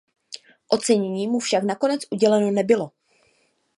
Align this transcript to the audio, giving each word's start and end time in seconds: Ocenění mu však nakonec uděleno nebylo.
Ocenění 0.67 1.27
mu 1.27 1.39
však 1.39 1.63
nakonec 1.63 2.01
uděleno 2.11 2.51
nebylo. 2.51 2.91